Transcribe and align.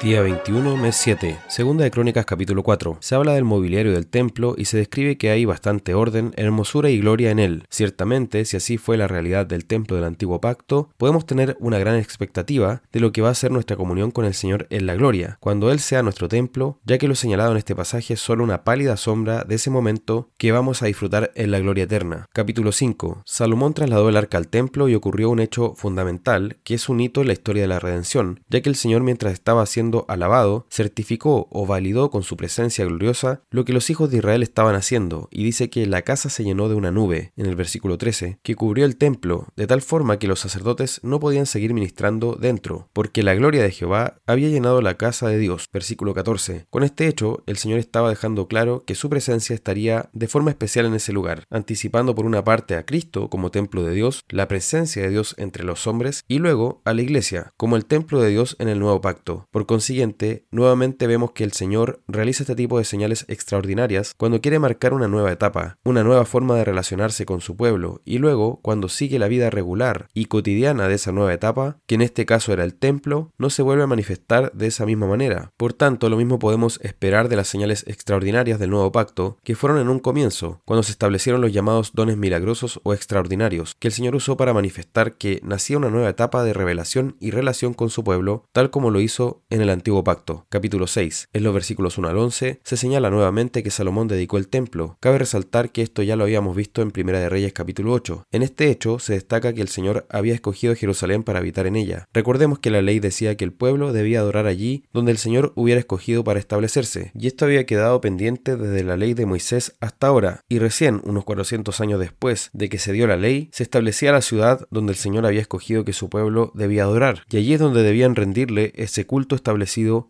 Día 0.00 0.22
21, 0.22 0.76
mes 0.76 0.94
7. 0.94 1.40
Segunda 1.48 1.82
de 1.82 1.90
Crónicas 1.90 2.24
capítulo 2.24 2.62
4. 2.62 2.98
Se 3.00 3.16
habla 3.16 3.34
del 3.34 3.42
mobiliario 3.42 3.90
del 3.90 4.06
templo 4.06 4.54
y 4.56 4.66
se 4.66 4.76
describe 4.76 5.18
que 5.18 5.30
hay 5.30 5.44
bastante 5.44 5.92
orden, 5.92 6.32
hermosura 6.36 6.88
y 6.88 7.00
gloria 7.00 7.32
en 7.32 7.40
él. 7.40 7.64
Ciertamente, 7.68 8.44
si 8.44 8.56
así 8.56 8.78
fue 8.78 8.96
la 8.96 9.08
realidad 9.08 9.44
del 9.44 9.64
templo 9.64 9.96
del 9.96 10.04
antiguo 10.04 10.40
pacto, 10.40 10.90
podemos 10.98 11.26
tener 11.26 11.56
una 11.58 11.80
gran 11.80 11.96
expectativa 11.96 12.80
de 12.92 13.00
lo 13.00 13.10
que 13.10 13.22
va 13.22 13.30
a 13.30 13.34
ser 13.34 13.50
nuestra 13.50 13.76
comunión 13.76 14.12
con 14.12 14.24
el 14.24 14.34
Señor 14.34 14.68
en 14.70 14.86
la 14.86 14.94
gloria, 14.94 15.36
cuando 15.40 15.72
Él 15.72 15.80
sea 15.80 16.04
nuestro 16.04 16.28
templo, 16.28 16.78
ya 16.84 16.96
que 16.98 17.08
lo 17.08 17.16
señalado 17.16 17.50
en 17.50 17.58
este 17.58 17.74
pasaje 17.74 18.14
es 18.14 18.20
solo 18.20 18.44
una 18.44 18.62
pálida 18.62 18.96
sombra 18.96 19.42
de 19.42 19.56
ese 19.56 19.70
momento 19.70 20.28
que 20.38 20.52
vamos 20.52 20.80
a 20.80 20.86
disfrutar 20.86 21.32
en 21.34 21.50
la 21.50 21.58
gloria 21.58 21.84
eterna. 21.84 22.26
Capítulo 22.32 22.70
5. 22.70 23.22
Salomón 23.26 23.74
trasladó 23.74 24.08
el 24.08 24.16
arca 24.16 24.38
al 24.38 24.46
templo 24.46 24.88
y 24.88 24.94
ocurrió 24.94 25.28
un 25.28 25.40
hecho 25.40 25.74
fundamental, 25.74 26.58
que 26.62 26.74
es 26.74 26.88
un 26.88 27.00
hito 27.00 27.22
en 27.22 27.26
la 27.26 27.32
historia 27.32 27.62
de 27.62 27.68
la 27.68 27.80
redención, 27.80 28.44
ya 28.48 28.60
que 28.60 28.68
el 28.68 28.76
Señor 28.76 29.02
mientras 29.02 29.32
estaba 29.32 29.62
haciendo 29.62 29.87
alabado, 30.08 30.66
certificó 30.70 31.48
o 31.50 31.66
validó 31.66 32.10
con 32.10 32.22
su 32.22 32.36
presencia 32.36 32.84
gloriosa 32.84 33.42
lo 33.50 33.64
que 33.64 33.72
los 33.72 33.90
hijos 33.90 34.10
de 34.10 34.18
Israel 34.18 34.42
estaban 34.42 34.74
haciendo, 34.74 35.28
y 35.30 35.44
dice 35.44 35.70
que 35.70 35.86
la 35.86 36.02
casa 36.02 36.30
se 36.30 36.44
llenó 36.44 36.68
de 36.68 36.74
una 36.74 36.90
nube, 36.90 37.32
en 37.36 37.46
el 37.46 37.56
versículo 37.56 37.98
13, 37.98 38.38
que 38.42 38.54
cubrió 38.54 38.84
el 38.84 38.96
templo, 38.96 39.46
de 39.56 39.66
tal 39.66 39.82
forma 39.82 40.18
que 40.18 40.28
los 40.28 40.40
sacerdotes 40.40 41.00
no 41.02 41.20
podían 41.20 41.46
seguir 41.46 41.74
ministrando 41.74 42.34
dentro, 42.34 42.88
porque 42.92 43.22
la 43.22 43.34
gloria 43.34 43.62
de 43.62 43.70
Jehová 43.70 44.18
había 44.26 44.48
llenado 44.48 44.82
la 44.82 44.96
casa 44.96 45.28
de 45.28 45.38
Dios, 45.38 45.66
versículo 45.72 46.14
14. 46.14 46.66
Con 46.70 46.82
este 46.82 47.06
hecho, 47.08 47.42
el 47.46 47.56
Señor 47.56 47.78
estaba 47.78 48.10
dejando 48.10 48.48
claro 48.48 48.82
que 48.86 48.94
su 48.94 49.08
presencia 49.08 49.54
estaría 49.54 50.10
de 50.12 50.28
forma 50.28 50.50
especial 50.50 50.86
en 50.86 50.94
ese 50.94 51.12
lugar, 51.12 51.44
anticipando 51.50 52.14
por 52.14 52.26
una 52.26 52.44
parte 52.44 52.76
a 52.76 52.84
Cristo 52.84 53.28
como 53.28 53.50
templo 53.50 53.82
de 53.82 53.94
Dios, 53.94 54.24
la 54.28 54.48
presencia 54.48 55.02
de 55.02 55.10
Dios 55.10 55.34
entre 55.38 55.64
los 55.64 55.86
hombres, 55.86 56.24
y 56.28 56.38
luego 56.38 56.82
a 56.84 56.94
la 56.94 57.02
iglesia 57.02 57.52
como 57.56 57.76
el 57.76 57.86
templo 57.86 58.20
de 58.20 58.30
Dios 58.30 58.56
en 58.58 58.68
el 58.68 58.78
nuevo 58.78 59.00
pacto. 59.00 59.46
Por 59.50 59.66
siguiente, 59.80 60.44
nuevamente 60.50 61.06
vemos 61.06 61.32
que 61.32 61.44
el 61.44 61.52
Señor 61.52 62.00
realiza 62.08 62.42
este 62.42 62.54
tipo 62.54 62.78
de 62.78 62.84
señales 62.84 63.24
extraordinarias 63.28 64.14
cuando 64.16 64.40
quiere 64.40 64.58
marcar 64.58 64.94
una 64.94 65.08
nueva 65.08 65.32
etapa, 65.32 65.78
una 65.84 66.04
nueva 66.04 66.24
forma 66.24 66.56
de 66.56 66.64
relacionarse 66.64 67.26
con 67.26 67.40
su 67.40 67.56
pueblo, 67.56 68.00
y 68.04 68.18
luego, 68.18 68.60
cuando 68.62 68.88
sigue 68.88 69.18
la 69.18 69.28
vida 69.28 69.50
regular 69.50 70.08
y 70.14 70.26
cotidiana 70.26 70.88
de 70.88 70.94
esa 70.94 71.12
nueva 71.12 71.32
etapa, 71.34 71.78
que 71.86 71.94
en 71.94 72.02
este 72.02 72.26
caso 72.26 72.52
era 72.52 72.64
el 72.64 72.74
templo, 72.74 73.32
no 73.38 73.50
se 73.50 73.62
vuelve 73.62 73.82
a 73.82 73.88
manifestar 73.88 74.52
de 74.52 74.66
esa 74.66 74.86
misma 74.86 75.06
manera. 75.06 75.52
Por 75.56 75.72
tanto, 75.72 76.08
lo 76.08 76.16
mismo 76.16 76.38
podemos 76.38 76.80
esperar 76.82 77.28
de 77.28 77.36
las 77.36 77.48
señales 77.48 77.84
extraordinarias 77.86 78.58
del 78.58 78.70
nuevo 78.70 78.92
pacto, 78.92 79.38
que 79.44 79.54
fueron 79.54 79.78
en 79.78 79.88
un 79.88 79.98
comienzo, 79.98 80.60
cuando 80.64 80.82
se 80.82 80.92
establecieron 80.92 81.40
los 81.40 81.52
llamados 81.52 81.92
dones 81.94 82.16
milagrosos 82.16 82.80
o 82.82 82.94
extraordinarios, 82.94 83.74
que 83.78 83.88
el 83.88 83.94
Señor 83.94 84.14
usó 84.14 84.36
para 84.36 84.54
manifestar 84.54 85.14
que 85.14 85.40
nacía 85.42 85.78
una 85.78 85.90
nueva 85.90 86.08
etapa 86.08 86.42
de 86.42 86.52
revelación 86.52 87.16
y 87.20 87.30
relación 87.30 87.74
con 87.74 87.90
su 87.90 88.04
pueblo, 88.04 88.44
tal 88.52 88.70
como 88.70 88.90
lo 88.90 89.00
hizo 89.00 89.42
en 89.50 89.60
el 89.60 89.67
antiguo 89.70 90.04
pacto. 90.04 90.46
Capítulo 90.48 90.86
6. 90.86 91.28
En 91.32 91.42
los 91.42 91.54
versículos 91.54 91.98
1 91.98 92.08
al 92.08 92.16
11 92.16 92.60
se 92.62 92.76
señala 92.76 93.10
nuevamente 93.10 93.62
que 93.62 93.70
Salomón 93.70 94.08
dedicó 94.08 94.38
el 94.38 94.48
templo. 94.48 94.96
Cabe 95.00 95.18
resaltar 95.18 95.70
que 95.70 95.82
esto 95.82 96.02
ya 96.02 96.16
lo 96.16 96.24
habíamos 96.24 96.56
visto 96.56 96.82
en 96.82 96.90
Primera 96.90 97.20
de 97.20 97.28
Reyes 97.28 97.52
capítulo 97.52 97.92
8. 97.92 98.24
En 98.32 98.42
este 98.42 98.70
hecho 98.70 98.98
se 98.98 99.14
destaca 99.14 99.52
que 99.52 99.60
el 99.60 99.68
Señor 99.68 100.06
había 100.08 100.34
escogido 100.34 100.74
Jerusalén 100.74 101.22
para 101.22 101.40
habitar 101.40 101.66
en 101.66 101.76
ella. 101.76 102.08
Recordemos 102.12 102.58
que 102.58 102.70
la 102.70 102.82
ley 102.82 102.98
decía 102.98 103.36
que 103.36 103.44
el 103.44 103.52
pueblo 103.52 103.92
debía 103.92 104.20
adorar 104.20 104.46
allí 104.46 104.84
donde 104.92 105.12
el 105.12 105.18
Señor 105.18 105.52
hubiera 105.54 105.80
escogido 105.80 106.24
para 106.24 106.40
establecerse, 106.40 107.12
y 107.14 107.26
esto 107.26 107.44
había 107.44 107.66
quedado 107.66 108.00
pendiente 108.00 108.56
desde 108.56 108.84
la 108.84 108.96
ley 108.96 109.14
de 109.14 109.26
Moisés 109.26 109.74
hasta 109.80 110.06
ahora, 110.06 110.44
y 110.48 110.58
recién, 110.58 111.00
unos 111.04 111.24
400 111.24 111.80
años 111.80 112.00
después 112.00 112.50
de 112.52 112.68
que 112.68 112.78
se 112.78 112.92
dio 112.92 113.06
la 113.06 113.16
ley, 113.16 113.50
se 113.52 113.62
establecía 113.62 114.12
la 114.12 114.22
ciudad 114.22 114.66
donde 114.70 114.92
el 114.92 114.98
Señor 114.98 115.26
había 115.26 115.40
escogido 115.40 115.84
que 115.84 115.92
su 115.92 116.08
pueblo 116.08 116.52
debía 116.54 116.84
adorar, 116.84 117.24
y 117.30 117.36
allí 117.36 117.54
es 117.54 117.60
donde 117.60 117.82
debían 117.82 118.14
rendirle 118.14 118.72
ese 118.74 119.06
culto 119.06 119.34
establecido 119.34 119.57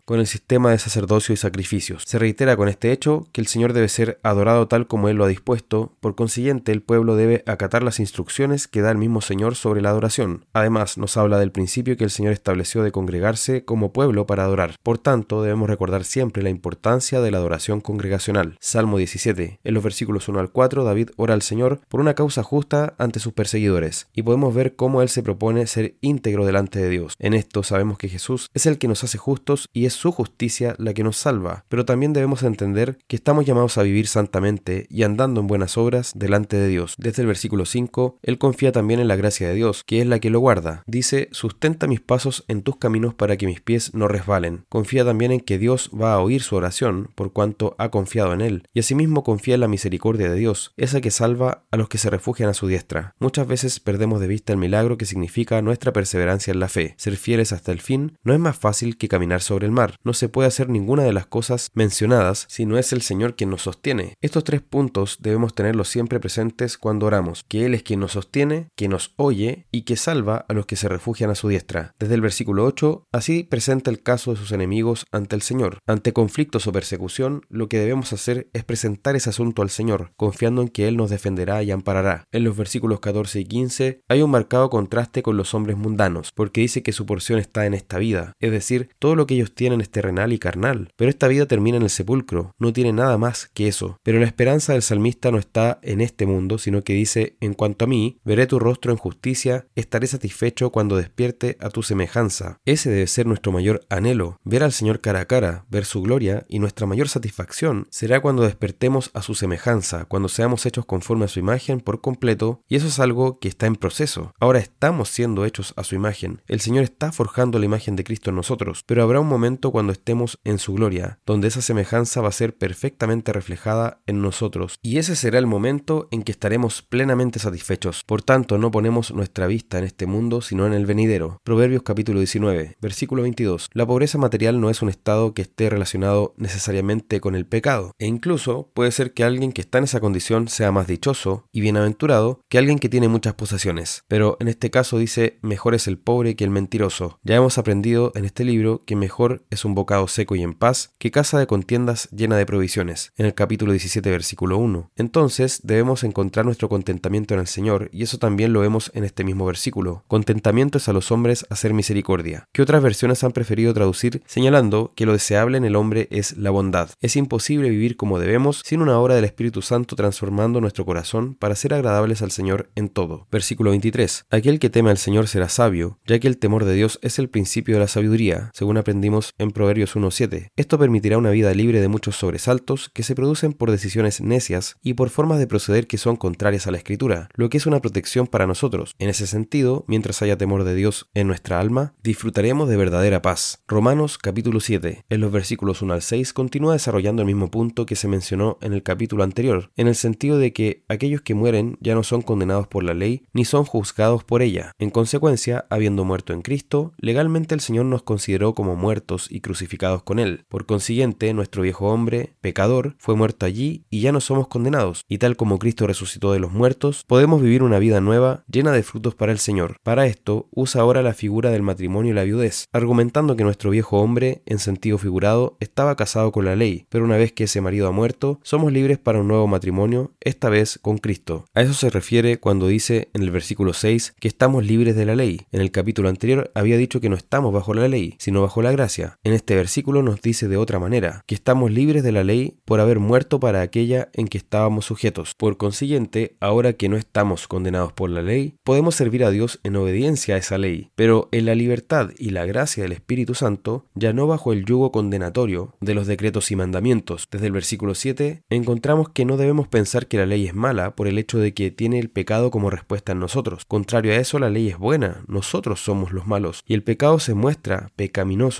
con 0.05 0.19
el 0.19 0.27
sistema 0.27 0.71
de 0.71 0.79
sacerdocio 0.79 1.33
y 1.33 1.37
sacrificios. 1.37 2.03
Se 2.05 2.19
reitera 2.19 2.55
con 2.55 2.67
este 2.67 2.91
hecho 2.91 3.27
que 3.31 3.41
el 3.41 3.47
Señor 3.47 3.73
debe 3.73 3.89
ser 3.89 4.19
adorado 4.23 4.67
tal 4.67 4.87
como 4.87 5.09
Él 5.09 5.17
lo 5.17 5.25
ha 5.25 5.27
dispuesto, 5.27 5.93
por 5.99 6.15
consiguiente 6.15 6.71
el 6.71 6.81
pueblo 6.81 7.15
debe 7.15 7.43
acatar 7.45 7.83
las 7.83 7.99
instrucciones 7.99 8.67
que 8.67 8.81
da 8.81 8.91
el 8.91 8.97
mismo 8.97 9.21
Señor 9.21 9.55
sobre 9.55 9.81
la 9.81 9.89
adoración. 9.89 10.45
Además, 10.53 10.97
nos 10.97 11.17
habla 11.17 11.39
del 11.39 11.51
principio 11.51 11.97
que 11.97 12.03
el 12.03 12.09
Señor 12.09 12.33
estableció 12.33 12.83
de 12.83 12.91
congregarse 12.91 13.65
como 13.65 13.91
pueblo 13.91 14.27
para 14.27 14.43
adorar. 14.43 14.75
Por 14.83 14.97
tanto, 14.97 15.41
debemos 15.41 15.69
recordar 15.69 16.03
siempre 16.03 16.43
la 16.43 16.49
importancia 16.49 17.21
de 17.21 17.31
la 17.31 17.39
adoración 17.39 17.81
congregacional. 17.81 18.57
Salmo 18.59 18.97
17. 18.97 19.59
En 19.63 19.73
los 19.73 19.83
versículos 19.83 20.27
1 20.27 20.39
al 20.39 20.51
4, 20.51 20.83
David 20.83 21.09
ora 21.17 21.33
al 21.33 21.41
Señor 21.41 21.81
por 21.89 21.99
una 21.99 22.13
causa 22.13 22.43
justa 22.43 22.93
ante 22.97 23.19
sus 23.19 23.33
perseguidores, 23.33 24.07
y 24.13 24.23
podemos 24.23 24.53
ver 24.53 24.75
cómo 24.75 25.01
Él 25.01 25.09
se 25.09 25.23
propone 25.23 25.67
ser 25.67 25.95
íntegro 26.01 26.45
delante 26.45 26.79
de 26.79 26.89
Dios. 26.89 27.13
En 27.19 27.33
esto 27.33 27.63
sabemos 27.63 27.97
que 27.97 28.09
Jesús 28.09 28.49
es 28.53 28.65
el 28.65 28.77
que 28.77 28.87
nos 28.87 29.03
hace 29.03 29.17
justos 29.17 29.38
y 29.73 29.85
es 29.85 29.93
su 29.93 30.11
justicia 30.11 30.75
la 30.77 30.93
que 30.93 31.03
nos 31.03 31.17
salva, 31.17 31.65
pero 31.69 31.85
también 31.85 32.13
debemos 32.13 32.43
entender 32.43 32.97
que 33.07 33.15
estamos 33.15 33.45
llamados 33.45 33.77
a 33.77 33.83
vivir 33.83 34.07
santamente 34.07 34.85
y 34.89 35.03
andando 35.03 35.41
en 35.41 35.47
buenas 35.47 35.77
obras 35.77 36.11
delante 36.15 36.57
de 36.57 36.67
Dios. 36.67 36.95
Desde 36.97 37.21
el 37.21 37.27
versículo 37.27 37.65
5, 37.65 38.19
él 38.21 38.37
confía 38.37 38.71
también 38.71 38.99
en 38.99 39.07
la 39.07 39.15
gracia 39.15 39.47
de 39.47 39.55
Dios, 39.55 39.83
que 39.85 40.01
es 40.01 40.07
la 40.07 40.19
que 40.19 40.29
lo 40.29 40.39
guarda. 40.39 40.83
Dice, 40.87 41.29
sustenta 41.31 41.87
mis 41.87 42.01
pasos 42.01 42.43
en 42.47 42.61
tus 42.61 42.77
caminos 42.77 43.13
para 43.13 43.37
que 43.37 43.47
mis 43.47 43.61
pies 43.61 43.93
no 43.93 44.07
resbalen. 44.07 44.65
Confía 44.69 45.05
también 45.05 45.31
en 45.31 45.39
que 45.39 45.57
Dios 45.57 45.89
va 45.89 46.13
a 46.13 46.19
oír 46.19 46.41
su 46.41 46.55
oración, 46.55 47.09
por 47.15 47.33
cuanto 47.33 47.75
ha 47.77 47.89
confiado 47.89 48.33
en 48.33 48.41
él, 48.41 48.63
y 48.73 48.79
asimismo 48.79 49.23
confía 49.23 49.55
en 49.55 49.61
la 49.61 49.67
misericordia 49.67 50.29
de 50.29 50.37
Dios, 50.37 50.73
esa 50.77 51.01
que 51.01 51.11
salva 51.11 51.63
a 51.71 51.77
los 51.77 51.89
que 51.89 51.97
se 51.97 52.09
refugian 52.09 52.49
a 52.49 52.53
su 52.53 52.67
diestra. 52.67 53.15
Muchas 53.19 53.47
veces 53.47 53.79
perdemos 53.79 54.19
de 54.19 54.27
vista 54.27 54.53
el 54.53 54.59
milagro 54.59 54.97
que 54.97 55.05
significa 55.05 55.61
nuestra 55.61 55.93
perseverancia 55.93 56.51
en 56.51 56.59
la 56.59 56.69
fe. 56.69 56.95
Ser 56.97 57.15
fieles 57.15 57.51
hasta 57.51 57.71
el 57.71 57.81
fin 57.81 58.17
no 58.23 58.33
es 58.33 58.39
más 58.39 58.57
fácil 58.57 58.97
que 58.97 59.07
caminar 59.07 59.18
sobre 59.39 59.65
el 59.65 59.71
mar. 59.71 59.95
No 60.03 60.13
se 60.13 60.29
puede 60.29 60.47
hacer 60.47 60.69
ninguna 60.69 61.03
de 61.03 61.13
las 61.13 61.25
cosas 61.27 61.71
mencionadas 61.73 62.45
si 62.49 62.65
no 62.65 62.77
es 62.77 62.93
el 62.93 63.01
Señor 63.01 63.35
quien 63.35 63.49
nos 63.49 63.63
sostiene. 63.63 64.13
Estos 64.21 64.43
tres 64.45 64.61
puntos 64.61 65.17
debemos 65.19 65.53
tenerlos 65.53 65.89
siempre 65.89 66.19
presentes 66.19 66.77
cuando 66.77 67.05
oramos, 67.05 67.43
que 67.47 67.65
Él 67.65 67.73
es 67.73 67.83
quien 67.83 67.99
nos 67.99 68.13
sostiene, 68.13 68.69
que 68.75 68.87
nos 68.87 69.13
oye 69.17 69.67
y 69.71 69.81
que 69.81 69.97
salva 69.97 70.45
a 70.47 70.53
los 70.53 70.65
que 70.65 70.77
se 70.77 70.87
refugian 70.87 71.29
a 71.29 71.35
su 71.35 71.49
diestra. 71.49 71.93
Desde 71.99 72.15
el 72.15 72.21
versículo 72.21 72.65
8, 72.65 73.07
así 73.11 73.43
presenta 73.43 73.91
el 73.91 74.01
caso 74.01 74.31
de 74.31 74.37
sus 74.37 74.51
enemigos 74.51 75.05
ante 75.11 75.35
el 75.35 75.41
Señor. 75.41 75.79
Ante 75.85 76.13
conflictos 76.13 76.65
o 76.67 76.71
persecución, 76.71 77.41
lo 77.49 77.67
que 77.67 77.79
debemos 77.79 78.13
hacer 78.13 78.49
es 78.53 78.63
presentar 78.63 79.15
ese 79.15 79.29
asunto 79.29 79.61
al 79.61 79.69
Señor, 79.69 80.11
confiando 80.15 80.61
en 80.61 80.69
que 80.69 80.87
Él 80.87 80.95
nos 80.95 81.09
defenderá 81.09 81.61
y 81.61 81.71
amparará. 81.71 82.23
En 82.31 82.45
los 82.45 82.55
versículos 82.55 82.99
14 83.01 83.41
y 83.41 83.45
15 83.45 84.01
hay 84.07 84.21
un 84.21 84.31
marcado 84.31 84.69
contraste 84.69 85.21
con 85.23 85.35
los 85.35 85.53
hombres 85.53 85.77
mundanos, 85.77 86.31
porque 86.33 86.61
dice 86.61 86.83
que 86.83 86.93
su 86.93 87.05
porción 87.05 87.39
está 87.39 87.65
en 87.65 87.73
esta 87.73 87.97
vida, 87.97 88.33
es 88.39 88.51
decir, 88.51 88.89
todo 88.99 89.08
lo 89.15 89.27
que 89.27 89.35
ellos 89.35 89.53
tienen 89.53 89.81
es 89.81 89.89
terrenal 89.89 90.33
y 90.33 90.39
carnal, 90.39 90.89
pero 90.95 91.09
esta 91.09 91.27
vida 91.27 91.45
termina 91.45 91.77
en 91.77 91.83
el 91.83 91.89
sepulcro, 91.89 92.53
no 92.59 92.73
tiene 92.73 92.93
nada 92.93 93.17
más 93.17 93.49
que 93.53 93.67
eso. 93.67 93.97
Pero 94.03 94.19
la 94.19 94.25
esperanza 94.25 94.73
del 94.73 94.81
salmista 94.81 95.31
no 95.31 95.37
está 95.37 95.79
en 95.81 96.01
este 96.01 96.25
mundo, 96.25 96.57
sino 96.57 96.83
que 96.83 96.93
dice, 96.93 97.37
en 97.39 97.53
cuanto 97.53 97.85
a 97.85 97.87
mí, 97.87 98.19
veré 98.23 98.47
tu 98.47 98.59
rostro 98.59 98.91
en 98.91 98.97
justicia, 98.97 99.67
estaré 99.75 100.07
satisfecho 100.07 100.71
cuando 100.71 100.97
despierte 100.97 101.57
a 101.59 101.69
tu 101.69 101.83
semejanza. 101.83 102.57
Ese 102.65 102.89
debe 102.89 103.07
ser 103.07 103.25
nuestro 103.25 103.51
mayor 103.51 103.85
anhelo, 103.89 104.39
ver 104.43 104.63
al 104.63 104.71
Señor 104.71 105.01
cara 105.01 105.21
a 105.21 105.25
cara, 105.25 105.65
ver 105.69 105.85
su 105.85 106.01
gloria, 106.01 106.45
y 106.47 106.59
nuestra 106.59 106.87
mayor 106.87 107.09
satisfacción 107.09 107.87
será 107.89 108.21
cuando 108.21 108.43
despertemos 108.43 109.11
a 109.13 109.21
su 109.21 109.35
semejanza, 109.35 110.05
cuando 110.05 110.29
seamos 110.29 110.65
hechos 110.65 110.85
conforme 110.85 111.25
a 111.25 111.29
su 111.29 111.39
imagen 111.39 111.79
por 111.79 112.01
completo, 112.01 112.61
y 112.67 112.75
eso 112.75 112.87
es 112.87 112.99
algo 112.99 113.39
que 113.39 113.47
está 113.47 113.67
en 113.67 113.75
proceso. 113.75 114.33
Ahora 114.39 114.59
estamos 114.59 115.09
siendo 115.09 115.45
hechos 115.45 115.73
a 115.75 115.83
su 115.83 115.95
imagen. 115.95 116.41
El 116.47 116.59
Señor 116.59 116.83
está 116.83 117.11
forjando 117.11 117.59
la 117.59 117.65
imagen 117.65 117.95
de 117.95 118.03
Cristo 118.03 118.29
en 118.29 118.35
nosotros, 118.35 118.83
pero 118.85 118.98
habrá 119.03 119.19
un 119.19 119.27
momento 119.27 119.71
cuando 119.71 119.93
estemos 119.93 120.37
en 120.43 120.59
su 120.59 120.73
gloria, 120.73 121.19
donde 121.25 121.47
esa 121.47 121.61
semejanza 121.61 122.21
va 122.21 122.29
a 122.29 122.33
ser 122.33 122.57
perfectamente 122.57 123.33
reflejada 123.33 124.01
en 124.07 124.21
nosotros, 124.21 124.77
y 124.81 124.97
ese 124.97 125.15
será 125.15 125.39
el 125.39 125.47
momento 125.47 126.07
en 126.11 126.23
que 126.23 126.31
estaremos 126.31 126.81
plenamente 126.81 127.39
satisfechos. 127.39 128.03
Por 128.05 128.21
tanto, 128.21 128.57
no 128.57 128.71
ponemos 128.71 129.13
nuestra 129.13 129.47
vista 129.47 129.77
en 129.77 129.85
este 129.85 130.05
mundo, 130.05 130.41
sino 130.41 130.65
en 130.65 130.73
el 130.73 130.85
venidero. 130.85 131.39
Proverbios 131.43 131.83
capítulo 131.83 132.19
19, 132.19 132.77
versículo 132.81 133.23
22. 133.23 133.69
La 133.73 133.85
pobreza 133.85 134.17
material 134.17 134.59
no 134.59 134.69
es 134.69 134.81
un 134.81 134.89
estado 134.89 135.33
que 135.33 135.41
esté 135.41 135.69
relacionado 135.69 136.33
necesariamente 136.37 137.21
con 137.21 137.35
el 137.35 137.45
pecado, 137.45 137.93
e 137.99 138.07
incluso 138.07 138.71
puede 138.73 138.91
ser 138.91 139.13
que 139.13 139.23
alguien 139.23 139.51
que 139.51 139.61
está 139.61 139.77
en 139.77 139.85
esa 139.85 139.99
condición 139.99 140.47
sea 140.47 140.71
más 140.71 140.87
dichoso 140.87 141.45
y 141.51 141.61
bienaventurado 141.61 142.41
que 142.49 142.57
alguien 142.57 142.79
que 142.79 142.89
tiene 142.89 143.07
muchas 143.07 143.33
posesiones. 143.33 144.03
Pero 144.07 144.37
en 144.39 144.47
este 144.47 144.69
caso 144.69 144.97
dice, 144.97 145.39
mejor 145.41 145.75
es 145.75 145.87
el 145.87 145.97
pobre 145.97 146.35
que 146.35 146.43
el 146.43 146.49
mentiroso. 146.49 147.19
Ya 147.23 147.35
hemos 147.35 147.57
aprendido 147.57 148.11
en 148.15 148.25
este 148.25 148.43
libro 148.43 148.83
que 148.89 148.95
mejor 148.95 149.43
es 149.51 149.65
un 149.65 149.75
bocado 149.75 150.07
seco 150.07 150.35
y 150.35 150.41
en 150.41 150.55
paz 150.55 150.95
que 150.97 151.11
casa 151.11 151.37
de 151.37 151.45
contiendas 151.45 152.09
llena 152.09 152.37
de 152.37 152.47
provisiones, 152.47 153.13
en 153.17 153.27
el 153.27 153.35
capítulo 153.35 153.71
17, 153.71 154.09
versículo 154.09 154.57
1. 154.57 154.89
Entonces 154.95 155.59
debemos 155.61 156.03
encontrar 156.03 156.43
nuestro 156.43 156.69
contentamiento 156.69 157.35
en 157.35 157.39
el 157.39 157.45
Señor, 157.45 157.91
y 157.93 158.01
eso 158.01 158.17
también 158.17 158.51
lo 158.51 158.61
vemos 158.61 158.89
en 158.95 159.03
este 159.03 159.23
mismo 159.23 159.45
versículo. 159.45 160.03
Contentamiento 160.07 160.79
es 160.79 160.89
a 160.89 160.93
los 160.93 161.11
hombres 161.11 161.45
hacer 161.51 161.75
misericordia, 161.75 162.47
que 162.51 162.63
otras 162.63 162.81
versiones 162.81 163.23
han 163.23 163.31
preferido 163.31 163.75
traducir 163.75 164.23
señalando 164.25 164.91
que 164.95 165.05
lo 165.05 165.13
deseable 165.13 165.59
en 165.59 165.65
el 165.65 165.75
hombre 165.75 166.07
es 166.09 166.35
la 166.37 166.49
bondad. 166.49 166.89
Es 166.99 167.15
imposible 167.15 167.69
vivir 167.69 167.95
como 167.95 168.17
debemos 168.17 168.63
sin 168.65 168.81
una 168.81 168.97
obra 168.97 169.13
del 169.13 169.25
Espíritu 169.25 169.61
Santo 169.61 169.95
transformando 169.95 170.61
nuestro 170.61 170.83
corazón 170.83 171.35
para 171.35 171.53
ser 171.53 171.75
agradables 171.75 172.23
al 172.23 172.31
Señor 172.31 172.71
en 172.73 172.89
todo. 172.89 173.27
Versículo 173.31 173.69
23. 173.69 174.25
Aquel 174.31 174.57
que 174.57 174.71
teme 174.71 174.89
al 174.89 174.97
Señor 174.97 175.27
será 175.27 175.47
sabio, 175.47 175.99
ya 176.07 176.17
que 176.17 176.27
el 176.27 176.39
temor 176.39 176.65
de 176.65 176.73
Dios 176.73 176.97
es 177.03 177.19
el 177.19 177.29
principio 177.29 177.75
de 177.75 177.81
la 177.81 177.87
sabiduría, 177.87 178.49
según 178.55 178.78
aprendimos 178.79 179.33
en 179.37 179.51
Proverbios 179.51 179.95
1.7. 179.95 180.51
Esto 180.55 180.79
permitirá 180.79 181.17
una 181.17 181.29
vida 181.29 181.53
libre 181.53 181.81
de 181.81 181.87
muchos 181.87 182.15
sobresaltos 182.15 182.89
que 182.89 183.03
se 183.03 183.15
producen 183.15 183.53
por 183.53 183.71
decisiones 183.71 184.21
necias 184.21 184.77
y 184.81 184.93
por 184.93 185.09
formas 185.09 185.39
de 185.39 185.47
proceder 185.47 185.87
que 185.87 185.97
son 185.97 186.15
contrarias 186.15 186.67
a 186.67 186.71
la 186.71 186.77
Escritura, 186.77 187.29
lo 187.35 187.49
que 187.49 187.57
es 187.57 187.65
una 187.65 187.79
protección 187.79 188.27
para 188.27 188.47
nosotros. 188.47 188.95
En 188.99 189.09
ese 189.09 189.27
sentido, 189.27 189.85
mientras 189.87 190.21
haya 190.21 190.37
temor 190.37 190.63
de 190.63 190.75
Dios 190.75 191.09
en 191.13 191.27
nuestra 191.27 191.59
alma, 191.59 191.93
disfrutaremos 192.03 192.69
de 192.69 192.77
verdadera 192.77 193.21
paz. 193.21 193.63
Romanos 193.67 194.17
capítulo 194.17 194.59
7, 194.59 195.05
en 195.09 195.21
los 195.21 195.31
versículos 195.31 195.81
1 195.81 195.93
al 195.93 196.01
6, 196.01 196.33
continúa 196.33 196.73
desarrollando 196.73 197.21
el 197.21 197.27
mismo 197.27 197.51
punto 197.51 197.85
que 197.85 197.95
se 197.95 198.07
mencionó 198.07 198.57
en 198.61 198.73
el 198.73 198.83
capítulo 198.83 199.23
anterior, 199.23 199.71
en 199.75 199.87
el 199.87 199.95
sentido 199.95 200.37
de 200.37 200.53
que 200.53 200.83
aquellos 200.87 201.21
que 201.21 201.35
mueren 201.35 201.77
ya 201.81 201.95
no 201.95 202.03
son 202.03 202.21
condenados 202.21 202.67
por 202.67 202.83
la 202.83 202.93
ley 202.93 203.23
ni 203.33 203.45
son 203.45 203.65
juzgados 203.65 204.23
por 204.23 204.41
ella. 204.41 204.73
En 204.79 204.89
consecuencia, 204.89 205.65
habiendo 205.69 206.05
muerto 206.05 206.33
en 206.33 206.41
Cristo, 206.41 206.93
legalmente 206.97 207.55
el 207.55 207.61
Señor 207.61 207.85
nos 207.85 208.03
consideró 208.03 208.53
como 208.53 208.68
muertos 208.75 209.27
y 209.29 209.41
crucificados 209.41 210.03
con 210.03 210.19
Él. 210.19 210.45
Por 210.49 210.65
consiguiente, 210.65 211.33
nuestro 211.33 211.61
viejo 211.61 211.87
hombre, 211.87 212.33
pecador, 212.41 212.95
fue 212.99 213.15
muerto 213.15 213.45
allí 213.45 213.85
y 213.89 214.01
ya 214.01 214.11
no 214.11 214.21
somos 214.21 214.47
condenados. 214.47 215.03
Y 215.07 215.17
tal 215.17 215.35
como 215.35 215.59
Cristo 215.59 215.87
resucitó 215.87 216.33
de 216.33 216.39
los 216.39 216.51
muertos, 216.51 217.03
podemos 217.07 217.41
vivir 217.41 217.63
una 217.63 217.79
vida 217.79 218.01
nueva 218.01 218.43
llena 218.51 218.71
de 218.71 218.83
frutos 218.83 219.15
para 219.15 219.31
el 219.31 219.39
Señor. 219.39 219.77
Para 219.83 220.05
esto, 220.05 220.47
usa 220.51 220.81
ahora 220.81 221.01
la 221.01 221.13
figura 221.13 221.51
del 221.51 221.61
matrimonio 221.61 222.11
y 222.11 222.15
la 222.15 222.23
viudez, 222.23 222.67
argumentando 222.71 223.35
que 223.35 223.43
nuestro 223.43 223.71
viejo 223.71 223.99
hombre, 223.99 224.41
en 224.45 224.59
sentido 224.59 224.97
figurado, 224.97 225.57
estaba 225.59 225.95
casado 225.95 226.31
con 226.31 226.45
la 226.45 226.55
ley, 226.55 226.85
pero 226.89 227.03
una 227.05 227.17
vez 227.17 227.31
que 227.31 227.45
ese 227.45 227.61
marido 227.61 227.87
ha 227.87 227.91
muerto, 227.91 228.39
somos 228.43 228.71
libres 228.71 228.97
para 228.97 229.19
un 229.19 229.27
nuevo 229.27 229.47
matrimonio, 229.47 230.13
esta 230.19 230.49
vez 230.49 230.79
con 230.81 230.97
Cristo. 230.97 231.45
A 231.53 231.61
eso 231.61 231.73
se 231.73 231.89
refiere 231.89 232.39
cuando 232.39 232.67
dice 232.67 233.09
en 233.13 233.23
el 233.23 233.31
versículo 233.31 233.73
6 233.73 234.15
que 234.19 234.27
estamos 234.27 234.65
libres 234.65 234.95
de 234.95 235.05
la 235.05 235.15
ley. 235.15 235.41
En 235.51 235.61
el 235.61 235.71
capítulo 235.71 236.09
anterior 236.09 236.51
había 236.53 236.77
dicho 236.77 237.01
que 237.01 237.09
no 237.09 237.15
estamos 237.15 237.53
bajo 237.53 237.73
la 237.73 237.87
ley, 237.87 238.15
sino 238.19 238.41
bajo 238.41 238.58
la 238.63 238.71
gracia. 238.71 239.17
En 239.23 239.33
este 239.33 239.55
versículo 239.55 240.03
nos 240.03 240.21
dice 240.21 240.47
de 240.47 240.57
otra 240.57 240.79
manera, 240.79 241.23
que 241.27 241.35
estamos 241.35 241.71
libres 241.71 242.03
de 242.03 242.11
la 242.11 242.23
ley 242.23 242.57
por 242.65 242.79
haber 242.79 242.99
muerto 242.99 243.39
para 243.39 243.61
aquella 243.61 244.09
en 244.13 244.27
que 244.27 244.37
estábamos 244.37 244.85
sujetos. 244.85 245.33
Por 245.35 245.57
consiguiente, 245.57 246.35
ahora 246.39 246.73
que 246.73 246.89
no 246.89 246.97
estamos 246.97 247.47
condenados 247.47 247.93
por 247.93 248.09
la 248.09 248.21
ley, 248.21 248.55
podemos 248.63 248.95
servir 248.95 249.23
a 249.23 249.31
Dios 249.31 249.59
en 249.63 249.75
obediencia 249.75 250.35
a 250.35 250.37
esa 250.37 250.57
ley, 250.57 250.91
pero 250.95 251.29
en 251.31 251.45
la 251.45 251.55
libertad 251.55 252.11
y 252.17 252.31
la 252.31 252.45
gracia 252.45 252.83
del 252.83 252.91
Espíritu 252.91 253.35
Santo, 253.35 253.85
ya 253.95 254.13
no 254.13 254.27
bajo 254.27 254.53
el 254.53 254.65
yugo 254.65 254.91
condenatorio 254.91 255.75
de 255.81 255.93
los 255.93 256.07
decretos 256.07 256.51
y 256.51 256.55
mandamientos. 256.55 257.27
Desde 257.31 257.47
el 257.47 257.53
versículo 257.53 257.95
7 257.95 258.43
encontramos 258.49 259.09
que 259.09 259.25
no 259.25 259.37
debemos 259.37 259.67
pensar 259.67 260.07
que 260.07 260.17
la 260.17 260.25
ley 260.25 260.47
es 260.47 260.53
mala 260.53 260.95
por 260.95 261.07
el 261.07 261.17
hecho 261.17 261.39
de 261.39 261.53
que 261.53 261.71
tiene 261.71 261.99
el 261.99 262.09
pecado 262.09 262.51
como 262.51 262.69
respuesta 262.69 263.11
en 263.11 263.19
nosotros. 263.19 263.63
Contrario 263.67 264.11
a 264.13 264.17
eso, 264.17 264.39
la 264.39 264.49
ley 264.49 264.69
es 264.69 264.77
buena, 264.77 265.23
nosotros 265.27 265.79
somos 265.81 266.11
los 266.11 266.27
malos, 266.27 266.63
y 266.65 266.73
el 266.73 266.83
pecado 266.83 267.19
se 267.19 267.33
muestra 267.33 267.91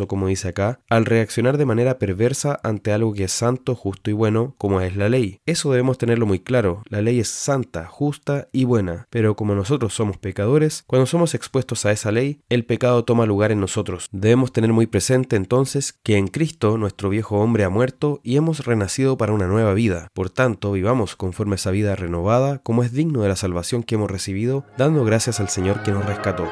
como 0.07 0.27
dice 0.27 0.49
acá, 0.49 0.79
al 0.89 1.05
reaccionar 1.05 1.57
de 1.57 1.65
manera 1.65 1.99
perversa 1.99 2.59
ante 2.63 2.91
algo 2.91 3.13
que 3.13 3.25
es 3.25 3.31
santo, 3.31 3.75
justo 3.75 4.09
y 4.09 4.13
bueno, 4.13 4.55
como 4.57 4.81
es 4.81 4.95
la 4.95 5.09
ley. 5.09 5.39
Eso 5.45 5.71
debemos 5.71 5.97
tenerlo 5.97 6.25
muy 6.25 6.39
claro, 6.39 6.83
la 6.89 7.01
ley 7.01 7.19
es 7.19 7.29
santa, 7.29 7.85
justa 7.85 8.47
y 8.51 8.63
buena, 8.63 9.07
pero 9.09 9.35
como 9.35 9.55
nosotros 9.55 9.93
somos 9.93 10.17
pecadores, 10.17 10.83
cuando 10.87 11.05
somos 11.05 11.33
expuestos 11.35 11.85
a 11.85 11.91
esa 11.91 12.11
ley, 12.11 12.41
el 12.49 12.65
pecado 12.65 13.03
toma 13.03 13.25
lugar 13.25 13.51
en 13.51 13.59
nosotros. 13.59 14.07
Debemos 14.11 14.51
tener 14.51 14.73
muy 14.73 14.87
presente 14.87 15.35
entonces 15.35 15.93
que 16.03 16.17
en 16.17 16.27
Cristo 16.27 16.77
nuestro 16.77 17.09
viejo 17.09 17.39
hombre 17.39 17.63
ha 17.63 17.69
muerto 17.69 18.21
y 18.23 18.37
hemos 18.37 18.65
renacido 18.65 19.17
para 19.17 19.33
una 19.33 19.47
nueva 19.47 19.73
vida. 19.73 20.07
Por 20.13 20.29
tanto, 20.29 20.71
vivamos 20.71 21.15
conforme 21.15 21.53
a 21.53 21.55
esa 21.55 21.71
vida 21.71 21.95
renovada, 21.95 22.59
como 22.59 22.83
es 22.83 22.91
digno 22.91 23.21
de 23.21 23.29
la 23.29 23.35
salvación 23.35 23.83
que 23.83 23.95
hemos 23.95 24.11
recibido, 24.11 24.65
dando 24.77 25.03
gracias 25.03 25.39
al 25.39 25.49
Señor 25.49 25.83
que 25.83 25.91
nos 25.91 26.05
rescató. 26.05 26.47